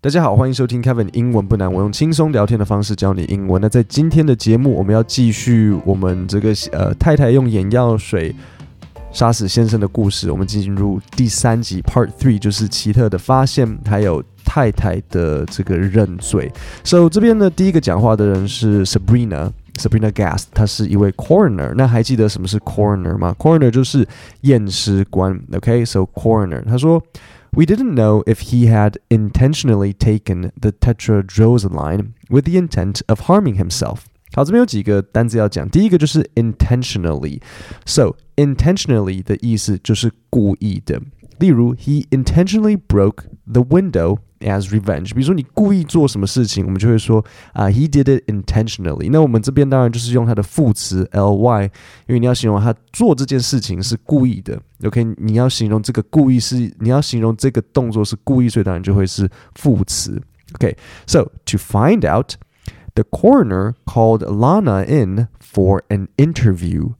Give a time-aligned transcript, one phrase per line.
[0.00, 3.60] 大家好，欢迎收听 Kevin 英文不难，我用轻松聊天的方式教你英文。
[3.60, 8.32] 那在今天的节目，我们要继续我们这个呃太太用眼药水
[9.10, 10.30] 杀死先生的故事。
[10.30, 16.48] 我们进入第三集 Part Three，就是奇特的发现，还有太太的这个认罪。
[16.84, 21.74] So 这边呢，第一个讲话的人是 Sabrina，Sabrina Gas，她是一位 Coroner。
[21.74, 24.06] 那还记得什么是 Coroner 吗？Coroner 就是
[24.42, 25.40] 验尸官。
[25.54, 27.02] OK，So Coroner，他说。
[27.51, 34.05] We didn't know if he had intentionally taken the tetradrazoline with the intent of harming himself.
[34.33, 35.69] 好，这边有几个单字要讲。
[35.69, 40.99] 第一个就是 intentionally。So intentionally 的意思就是故意的。
[41.39, 45.13] 例如，he intentionally broke the window as revenge。
[45.13, 49.09] 比如说你故意做什么事情，我们就会说啊、uh,，he did it intentionally。
[49.11, 51.63] 那我们这边当然就是用它的副词 ly，
[52.07, 54.61] 因为你要形容他做这件事情是故意的。
[54.85, 60.21] OK，你要形容这个故意是，你要形容这个动作是故意，所以当然就会是副词。
[60.55, 62.35] OK，so to find out,
[62.93, 66.91] the coroner called Lana in for an interview.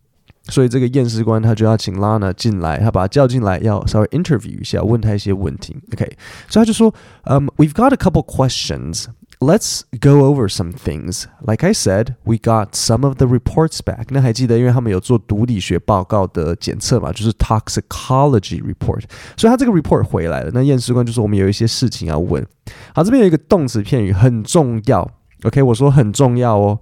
[0.49, 5.77] 所以这个验尸官他就要请 Lana 进来，他把他叫进来，要稍微 interview 一下，问他一些问题。
[5.93, 6.05] OK，
[6.49, 6.93] 所以他就说，
[7.25, 9.07] 嗯、，We've got a couple questions.
[9.41, 11.27] Let's go over some things.
[11.47, 14.07] Like I said, we got some of the reports back.
[14.09, 19.05] 那还记得，因为他们有做毒理学报告的检测嘛，就是 toxicology report。
[19.37, 20.51] 所以他这个 report 回来了。
[20.53, 22.45] 那验尸官就说，我们有一些事情要问。
[22.93, 25.09] 好，这边有一个动词片语很重要。
[25.45, 26.81] OK，我说很重要哦。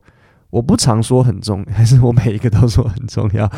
[0.56, 3.50] 我不常说很重，还是我每一个都说很重要？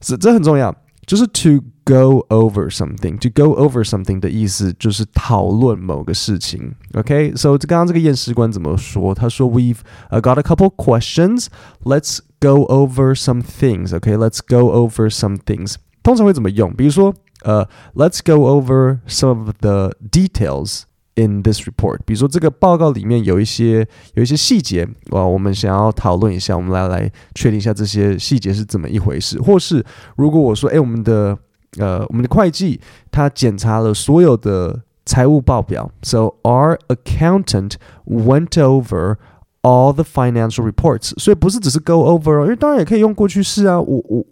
[0.00, 0.74] 是，这很重要，
[1.06, 6.74] 就是 to go over something。to go over something 的意思就是讨论某个事情。
[6.94, 7.66] OK，so、okay?
[7.66, 9.14] 刚刚这个验尸官怎么说？
[9.14, 11.46] 他说：“We've、uh, got a couple questions.
[11.82, 13.92] Let's go over some things.
[13.92, 14.60] OK，let's、okay?
[14.60, 15.74] go over some things。
[16.04, 16.72] 通常会怎么用？
[16.74, 20.82] 比如说，呃、uh,，Let's go over some of the details。”
[21.15, 29.39] In this report，比如说这个报告里面有一些有一些细节，哇，我们想要讨论一下，我们来来确定一下这些细节是怎么一回事。
[29.39, 31.37] 或是如果我说，哎，我们的
[31.77, 37.73] 呃我们的会计他检查了所有的财务报表，so our accountant
[38.07, 39.17] went over
[39.61, 41.11] all the financial reports。
[41.19, 44.25] 所以不是只是 go over，因为当然也可以用过去式啊，我我。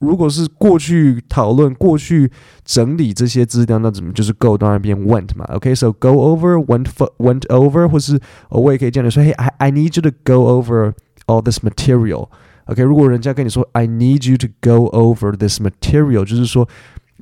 [0.00, 2.30] 如果是过去讨论、过去
[2.64, 8.20] 整理这些资料，那怎么就是 go 当然变 went 嘛？OK，so、go over went for, went over，或是
[8.50, 10.92] 我也可以这样说：Hey, I I need you to go over
[11.26, 12.28] all this material。
[12.66, 16.68] OK，如果人家跟你说 I need you to go over this material，就是说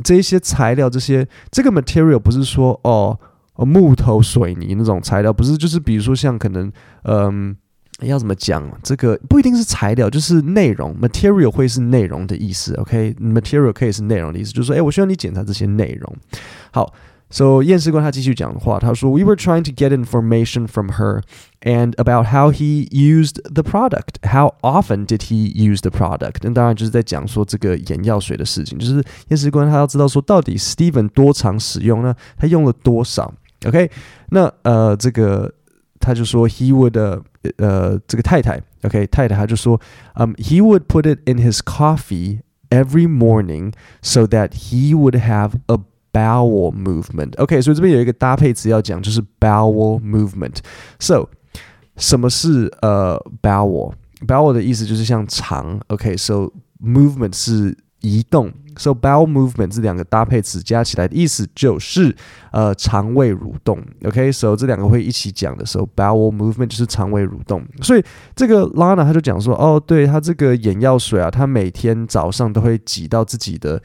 [0.05, 3.19] 这些材料、这些这个 material 不是说哦
[3.57, 6.71] 木头、水泥那种材料，不是，就是比如说像可能
[7.05, 7.57] 嗯。
[8.03, 8.63] 要怎么讲？
[8.83, 10.95] 这个不一定是材料，就是内容。
[11.01, 16.17] Material 会是内容的意思，OK？Material、可以是内容的意思，就是说，哎，我需要你检查这些内容。
[16.73, 16.93] 好
[17.31, 21.23] ，So 验尸官他继续讲的话，他说，We were trying to get information from her
[21.63, 24.17] and about how he used the product.
[24.23, 26.35] How often did he use the product?
[26.43, 32.15] 那当然就是在讲说这个眼药水的事情，就是验尸官他要知道说，到底 Steven 多常使用呢？
[32.37, 33.33] 他用了多少
[33.65, 33.91] ？OK？
[34.29, 35.51] 那呃，这个。
[35.99, 36.93] 他就说，he would，
[37.58, 39.80] 呃，这个太太，OK，太太，他就说，
[40.16, 42.40] 嗯、um,，he would put it in his coffee
[42.70, 45.78] every morning so that he would have a
[46.14, 51.30] bowel movement。OK，所以这边有一个搭配词要讲，就是 bowel movement。So，
[51.98, 56.52] 什么是呃 bowel？bowel 的意思就是像肠，OK，so
[56.84, 58.53] movement 是 移动。
[58.79, 62.15] So bowel movement 这两个搭配词加起来的意思就是
[62.53, 67.65] 呃肠胃蠕动，OK，So、这两个会一起讲的时候，bowel movement 就是肠胃蠕动。
[67.81, 68.05] 所以
[68.35, 73.83] 这个 Lana 他就讲说，哦，对他这个眼药水啊，他每天早上都会挤到自己的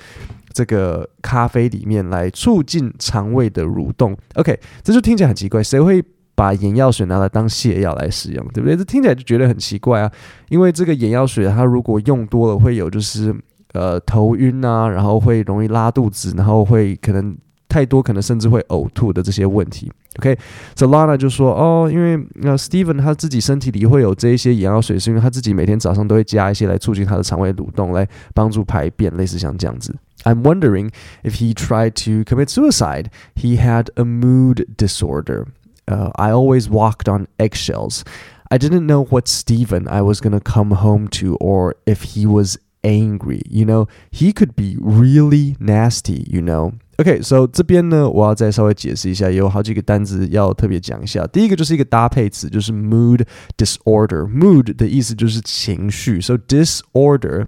[0.51, 4.13] 这个咖啡里面来促进肠胃的蠕动。
[4.35, 6.03] OK，这就听起来很奇怪，谁会
[6.35, 8.75] 把眼药水拿来当泻药来使用，对不对？
[8.75, 10.11] 这听起来就觉得很奇怪啊，
[10.50, 13.33] 因为这个眼药水它如果用多了会有就是。
[13.72, 17.37] 呃，头晕啊，然后会容易拉肚子，然后会可能
[17.69, 19.92] 太多，可能甚至会呕吐的这些问题。
[20.19, 29.94] OK，so Lana 就说哦，因为那 Steven 他自己身体里会有这一些眼药水，是因为他自己每天早上都会加一些来促进他的肠胃蠕动，来帮助排便，类似像这样子。
[30.25, 30.90] I'm wondering
[31.23, 33.08] if he tried to commit suicide.
[33.34, 35.44] He had a mood disorder.
[35.87, 38.00] Uh, I always walked on eggshells.
[38.49, 42.56] I didn't know what Steven I was gonna come home to, or if he was
[42.82, 46.73] angry, you know, he could be really nasty, you know.
[46.99, 51.26] OK，so、okay, 这边呢，我要再稍微解释一下，有好几个单词要特别讲一下。
[51.26, 53.20] 第一个就是一个搭配词，就是 mood
[53.58, 57.46] disorder。mood 的意思就是情绪，so disorder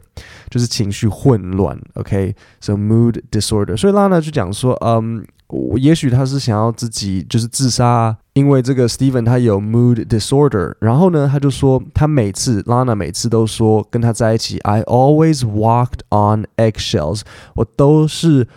[0.50, 1.80] 就是情绪混乱。
[1.94, 2.76] OK，so、okay?
[2.76, 3.76] mood disorder。
[3.76, 5.25] 所以拉呢就讲说，嗯。
[5.53, 10.73] 我也许他是想要自己就是自杀，因为这个 Steven 他有 mood disorder。
[10.79, 17.21] 然后呢，他就说他每次 Lana 每次都说跟他在一起，I always walked on eggshells，
[17.53, 18.47] 我都是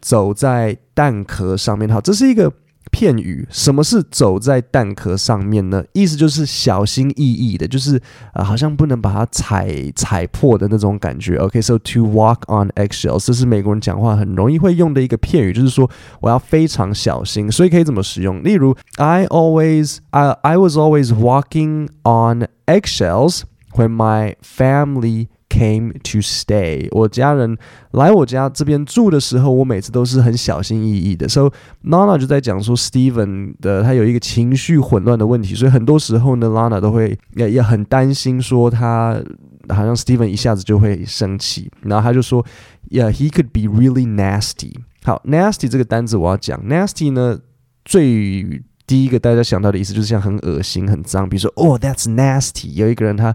[0.00, 1.88] 走在蛋壳上面。
[1.88, 2.52] 好，这是一个。
[2.92, 5.82] 片语，什么是走在蛋壳上面呢？
[5.94, 8.00] 意思就是小心翼翼的，就是
[8.34, 11.36] 呃，好像不能把它踩踩破的那种感觉。
[11.36, 15.90] OK，so、to walk on eggshells，这是美国人讲话很容易会用的一个片语，就是说
[16.20, 18.42] 我要非常小心，所以可以怎么使用？
[18.44, 23.40] 例如，I always I I was always walking on eggshells
[23.74, 27.58] when my family Came to stay，我家人
[27.90, 31.28] 来我家这边住的时候，我每次都是很小心翼翼的。
[31.28, 31.52] So
[31.84, 39.22] Lana 就在讲说，Steven 的他有一个情绪混乱的问题，所以很多时候呢，Lana 都会也也很担心说他
[39.68, 42.42] 好像 Steven 一下子就会生气，然后他就说
[42.88, 44.72] ，Yeah，he could be really nasty。
[45.04, 47.38] 好，nasty 这个单字我要讲，nasty 呢，
[47.84, 53.34] 最第一个大家想到的意思就是像很恶心、很脏，比如说，Oh that's nasty，有一个人他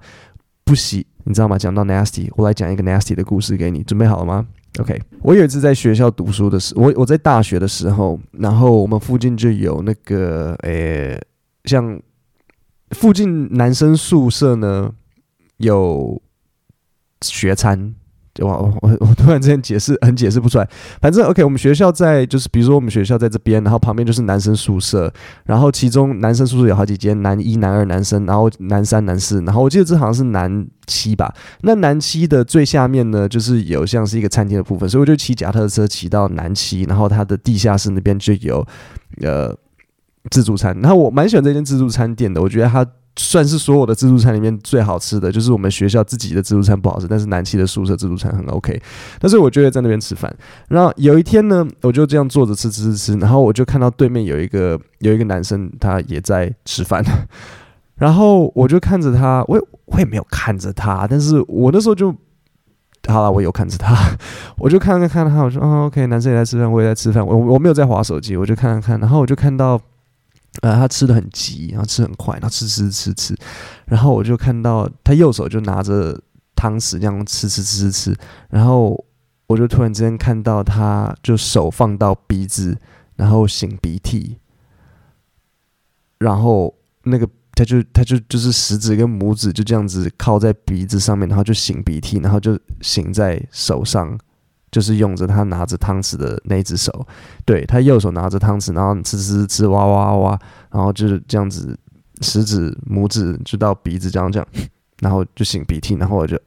[0.68, 1.08] 不洗。
[1.24, 1.58] 你知道吗？
[1.58, 3.82] 讲到 nasty，我来讲一个 nasty 的故事给你。
[3.84, 4.46] 准备好了吗
[4.80, 5.02] ？OK。
[5.22, 11.20] 我有一次在学校读书的时候，我我在大学的时候，然后我们附近就有那个，呃、
[11.64, 12.00] 像
[12.92, 14.94] 附近男生宿舍呢
[15.58, 16.22] 有
[17.22, 17.96] 学餐。
[18.46, 20.68] 我我我突然之间解释很解释不出来。
[21.02, 25.12] 反正 OK，我们学校在就是比如说我们学校在这边，然后旁边就是男生宿舍，
[25.46, 31.34] 然后其中男生宿舍有好几间，男一、男二男生，然后男三、男四，然后我记得这好像是男七吧。
[31.62, 38.66] 那男七的最下面呢，就是有像是一个餐厅的部分，所以我就骑脚踏车骑到男七，然后它的地下室那边就有
[39.22, 39.56] 呃
[40.30, 42.86] 自助餐，然后我蛮喜欢这间自助餐店的，我觉得它。
[43.18, 48.80] 算是所有的自助餐里面最好吃的，就是我们学校自己的自助餐不好吃，但是南七的宿舍自助餐很 OK。
[49.20, 50.34] 但是我觉得在那边吃饭，
[50.70, 57.04] 然后有一天呢，我就这样坐着吃吃吃吃，然后我就看到对面有一个有一个男生，他也在吃饭，
[57.98, 62.16] 然后我就看着他，我也我也没有看着他，但是我那时候就
[63.08, 63.96] 好了，我有看着他，
[64.60, 69.82] 我就看看看他，我说哦 OK，男生也在吃饭，我也在吃饭，我我没有在滑手机，我就看看看，然后我就看到。
[70.62, 73.36] 呃，他吃的很急，然后吃很快，然后吃吃吃吃，
[73.86, 76.20] 然后我就看到他右手就拿着
[76.56, 78.18] 汤匙这样吃吃吃吃吃，
[78.50, 79.06] 然后
[79.48, 82.78] 我就突然之间看到他就手放到鼻子，
[83.16, 84.38] 然后擤鼻涕，
[86.18, 86.74] 然后
[87.04, 94.18] 那个他就他就就是食指跟拇指就这样子靠在鼻子上面，然后就擤鼻涕，然后就擤在手上。
[94.72, 97.08] 就是用着他拿着汤匙的那一只手，
[97.46, 100.40] 对，他右手拿着汤匙，然后吃吃吃，哇哇哇，
[100.72, 101.78] 然后就是这样子，
[102.22, 104.48] 食指、拇指就到鼻子这样这样，
[105.00, 106.38] 然后就擤鼻涕，然后我就，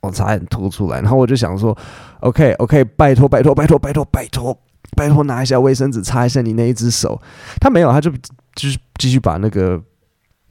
[0.00, 1.76] 我差点吐出来，然后我就想说
[2.20, 4.58] ，OK OK，拜托拜托拜托拜托拜托
[4.96, 7.20] 拜托拿一下卫生纸擦一下你那一只手，
[7.60, 8.10] 他没有，他就
[8.54, 9.80] 就是继续把那个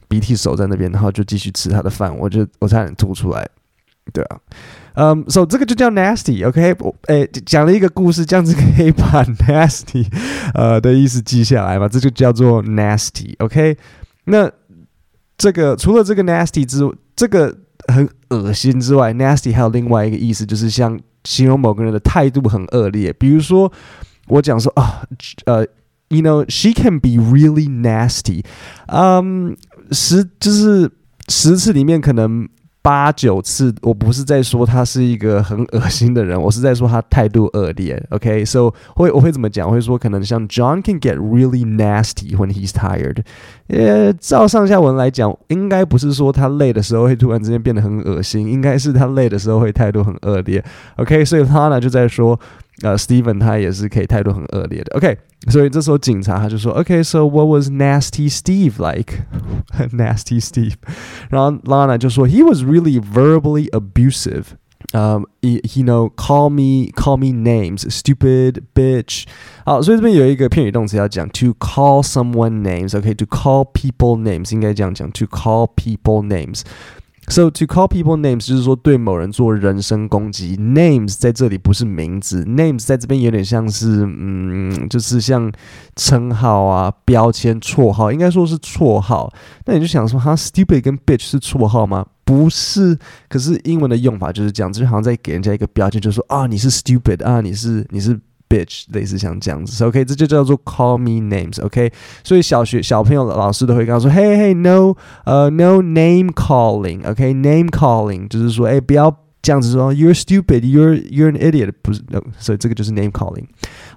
[0.08, 3.46] 鼻涕守在那边，然后就继续吃他的饭，我就我差点吐出来，
[4.12, 4.38] 对啊。
[4.96, 6.76] 嗯，所以这个就叫 nasty，OK？、Okay?
[6.80, 10.06] 我诶讲了一个故事，这样子可以把 nasty
[10.54, 11.86] 呃的意思记下来嘛？
[11.86, 13.76] 这就叫做 nasty，OK？、
[14.24, 14.50] 那
[15.36, 16.80] 这个除了这个 nasty 之
[17.14, 17.54] 这个
[17.92, 23.12] 很恶心之外，nasty 还有另外一个意思，就是像形容某个人的态度很恶劣。
[23.12, 23.70] 比如说
[24.28, 25.02] 我讲说啊，
[25.44, 25.62] 呃
[26.08, 28.42] ，you know，she can be really nasty。
[28.86, 29.54] 嗯，
[29.92, 30.90] 十就是
[31.28, 32.48] 十次里面可能。
[32.86, 38.00] 八九次，我不是在说他是一个很恶心的人，我是在说他态度恶劣。
[38.10, 39.66] OK，so、会我会怎么讲？
[39.66, 43.24] 我会说可能像 John can get really nasty when he's tired。
[43.66, 50.64] 呃，照上下文来讲，应该不是说他累的时候会突然之间变得很恶心，应该是他累的时候会态度很恶劣。
[50.98, 52.38] OK，所以他呢就在说。
[52.83, 54.97] 呃、uh,，Steven 他也是可以态度很恶劣的。
[54.97, 55.17] OK，
[55.49, 59.25] 所以这时候警察他就说：“OK，so、okay, what was Nasty Steve like?
[59.91, 60.73] Nasty Steve。”
[61.29, 64.45] 然后 Lana 就说：“He was really verbally abusive.
[64.93, 69.25] Um, you know, call me, call me names, stupid bitch。”
[69.63, 76.63] 好，所以这边有一个片语动词要讲：to call someone names。OK，to、okay, call people names 应该这样讲：to call people names。
[77.28, 80.56] So to call people names 就是说对某人做人身攻击。
[80.56, 85.50] Names 在这里不是名字，Names 在这边有点像是，嗯，就是像
[85.96, 89.32] 称号啊、标签、绰号，应该说是绰号。
[89.64, 92.06] 那你就想说，哈，stupid 跟 bitch 是绰号吗？
[92.24, 98.20] 不是，可是英文的用法就是这样，就好像在给人家一个标签，就是说啊，你是 stupid 啊，你是你是。
[98.55, 101.91] bitch 类似像这样子，OK，这就叫做 call me names，OK，
[102.23, 112.01] 所以小学小朋友的老师都会跟他说，Hey hey no，呃、uh, no name calling，OK，name calling 就是说，哎，不要 这样子说，You're stupid, you're you're an idiot，不是，
[112.37, 113.45] 所以这个就是 name calling。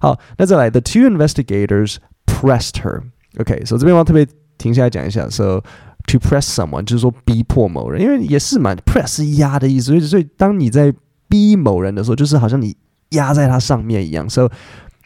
[0.00, 4.24] 好，那再来，the two investigators pressed her。OK，所以这边我要特别
[4.56, 5.60] 停下来讲一下，so
[6.06, 10.94] to press someone 就是说逼迫某人，因为也是嘛，press 是压的意思，所以所以当你在
[11.28, 12.76] 逼某人的时候，就是好像你
[13.10, 14.48] 压在他上面一样，so。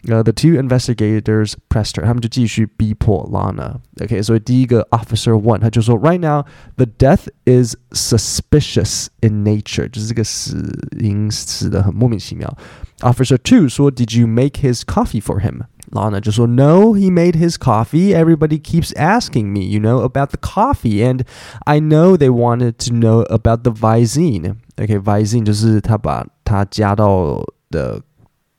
[0.06, 6.44] 呃、uh,，the two investigators pressed her，他们就继续逼迫 Lana。OK，所以第一个 Officer One 他就说，Right now
[6.76, 12.56] the death is suspicious in nature，就是这个死因死的很莫名其妙。
[13.00, 18.14] Officer Two 说，Did you make his coffee for him？Lana 就说，No, he made his coffee.
[18.14, 21.22] Everybody keeps asking me, you know, about the coffee, and
[21.66, 24.54] I know they wanted to know about the Visine.
[24.80, 28.00] OK，Visine、okay, 就是他把他加到 的，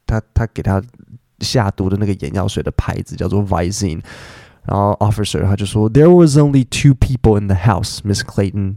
[0.05, 0.81] 他他给他。
[1.41, 4.01] 下毒的那个眼药水的牌子叫做 Visine，
[4.65, 8.75] 然后 officer 他就说 There was only two people in the house, Miss Clayton，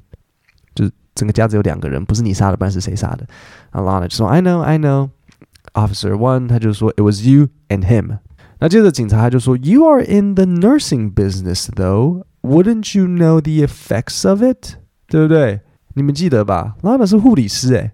[0.72, 3.26] 就整个家只有两个人，不是你杀的，不然是谁杀的？
[3.72, 8.18] 然后 Lana 就说 I know, I know。Officer One 他就说 It was you and him。
[8.60, 14.76] 那接着警察他就说 You are in the nursing business though, wouldn't you know the effects of it？
[15.08, 15.62] 对不对？
[15.94, 16.76] 你们记得吧？
[16.82, 17.90] Lana 是护理师诶。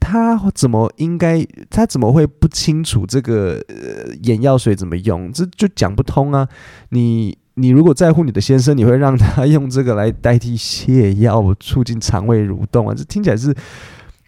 [0.00, 1.46] 他怎么应该？
[1.68, 5.30] 他怎么会不清楚这个呃眼药水怎么用？
[5.32, 6.48] 这就讲不通啊！
[6.88, 12.94] 你你如果在乎你的先生，你会让他用这个来代替泻药，促进肠胃蠕动啊？
[12.96, 13.54] 这听起来是，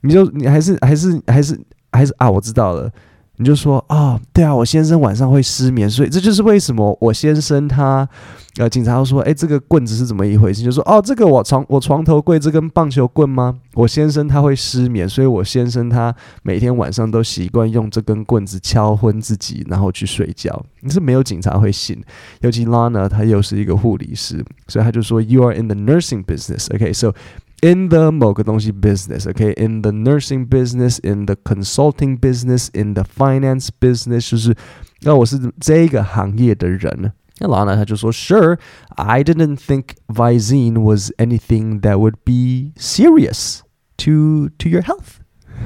[0.02, 1.58] 你就你还是还是还是
[1.90, 2.30] 还是啊？
[2.30, 2.92] 我知道了。
[3.36, 8.06] 你就说啊、哦，对啊，我先生晚上会失眠，所以这就是为什么我先生他，
[8.58, 10.62] 呃，警察说，哎，这个棍子是怎么一回事？
[10.62, 13.58] 就说哦，这个我床我床头柜这根棒球棍吗？
[13.74, 20.64] 我先生他会失眠，所以我先生他每天晚上都习惯用这根棍子敲昏自己，然后去睡觉。
[20.80, 22.00] 你是没有警察会信，
[22.42, 27.14] 尤其 Lana 他又是一个护理师，所以他就说，You are in the nursing business, OK，so
[27.61, 29.81] in the 某个东西 business，OK，in、okay?
[29.81, 34.55] the nursing business，in the consulting business，in the finance business，就是
[35.01, 37.13] 那我是这个行业的人。
[37.39, 43.61] 那然后呢，他就说，Sure，I didn't think Visine was anything that would be serious
[43.97, 45.19] to to your health.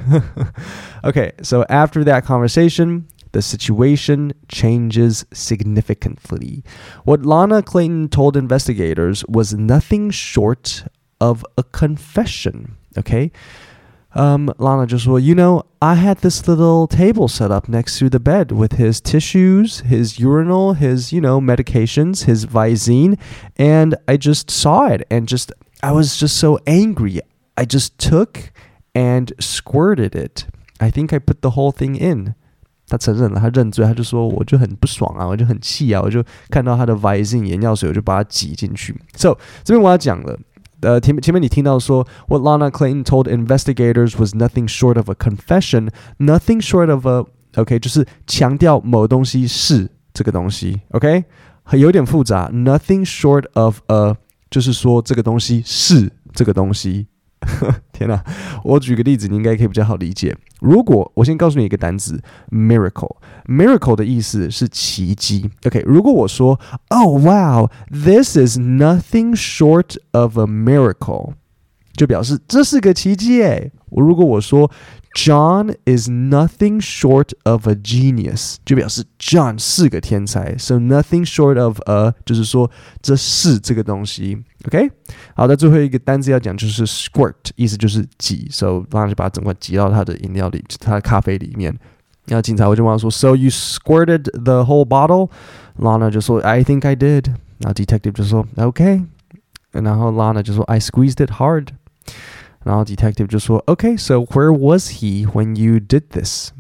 [1.03, 6.63] okay, so after that conversation, the situation changes significantly.
[7.05, 10.85] What Lana Clayton told investigators was nothing short
[11.19, 12.75] of a confession.
[12.97, 13.31] Okay.
[14.13, 18.09] Um, Lana just well, you know, I had this little table set up next to
[18.09, 23.17] the bed with his tissues, his urinal, his, you know, medications, his Visine,
[23.55, 27.21] and I just saw it and just, I was just so angry.
[27.55, 28.51] I just took
[28.93, 30.45] and squirted it.
[30.81, 32.35] I think I put the whole thing in.
[32.89, 38.93] 他承认了，他认罪，他就说我就很不爽啊，我就很气啊，我就看到他的 Visine 眼药水，我就把它挤进去。
[39.15, 40.37] So 这边我要讲了。
[40.80, 47.24] 呃，前面前面你听到说，What Lana Clayton told investigators was nothing short of a confession, nothing short of a
[47.56, 51.24] OK，就是强调某东西是这个东西，OK，
[51.72, 54.16] 有点复杂，nothing short of a，
[54.50, 57.06] 就是说这个东西是这个东西。
[57.92, 58.22] 天哪！
[58.64, 60.36] 我举个例子，你应该可以比较好理解。
[60.60, 62.20] 如果我先告诉你一个单词
[62.50, 65.50] ，miracle，miracle 的意思是奇迹。
[65.64, 66.58] OK，如果我说
[66.88, 71.34] ，Oh wow，this is nothing short of a miracle，
[71.94, 73.72] 就表示这是个奇迹诶。
[73.90, 74.70] 我如果我说
[75.15, 80.57] ，John is nothing short of a genius，就表示 John 是个天才。
[80.57, 82.69] So nothing short of a，就是说
[83.01, 84.37] 这是这个东西。
[84.65, 84.91] OK，
[85.35, 88.47] 好的，最后一个单词要讲就是 squirt，意思就是挤。
[88.51, 91.77] So 然后就把它整块挤到他的饮料里，他的咖啡里面。
[92.27, 97.25] 然后警察我就问他说，So you squirted the whole bottle？Lana 就说，I think I did。
[97.57, 99.03] 然后 detective 就说，OK。
[99.71, 101.69] 然后 Lana 就说，I squeezed it hard。
[102.65, 106.51] 然后 detective 就说，Okay, so where was he when you did this？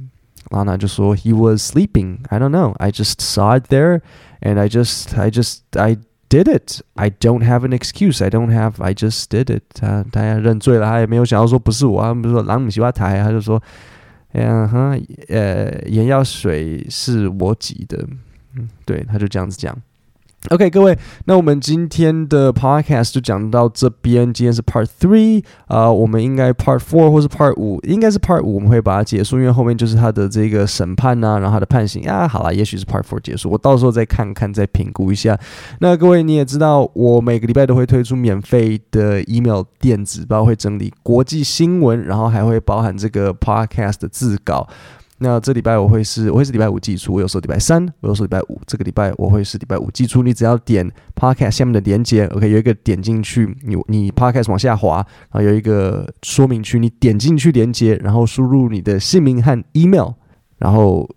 [0.49, 2.19] 拉娜就说，He was sleeping.
[2.29, 2.73] I don't know.
[2.77, 4.01] I just saw it there,
[4.41, 5.97] and I just, I just, I
[6.27, 6.81] did it.
[6.95, 8.21] I don't have an excuse.
[8.21, 8.81] I don't have.
[8.83, 9.63] I just did it.
[9.73, 13.61] 他他也认罪了，他也没有想要说不是我啊，不是说朗姆西瓦台，他就说，
[14.33, 18.05] 嗯哼，呃，眼药水是我挤的，
[18.55, 19.77] 嗯，对，他就这样子讲。
[20.50, 24.32] OK，各位，那我们今天的 Podcast 就讲到这边。
[24.32, 32.28] 今天是 Part Three，啊，我们应该 Part Four 或是 Part 五，应该是 Part 五，我们会把它结束，因为后面就是他的这个审判呐、啊，然后他的判刑啊。
[32.28, 35.36] 好了，也许是 Part Four 结束，我到时候再看看，再评估一下。
[35.80, 44.68] 那各位你也知道，我每个礼拜都会推出免费的 email 电子包，会整理国际新闻，然后还会包含这个 Podcast 的字稿。
[45.18, 48.60] 那这礼拜我会是，我会是礼拜五寄出，我有时候礼拜三，我有时候礼拜五。
[48.66, 54.96] 这个礼拜我会是礼拜五寄出，你只要点 Podcast 下面的连接，OK，有一个点进去，你你 Podcast 往下滑，
[55.30, 60.10] 然后有一个说明区，你点进去连接，然后输入你的姓名和 email，
[60.58, 61.08] 然后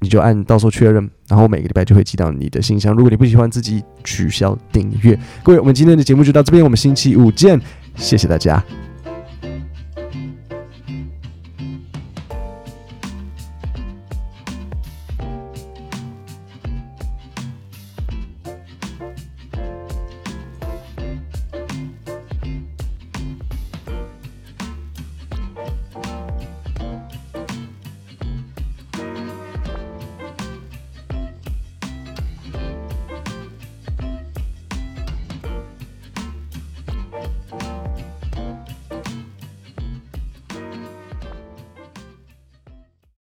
[0.00, 2.94] 你就按到时候确认，然后每个礼拜就会寄到你的信箱。
[2.94, 5.18] 如果你不喜欢，自己取消订阅。
[5.42, 7.60] 各位，我们今天的节目就到这边，我们星期五见，
[7.96, 8.62] 谢谢大家。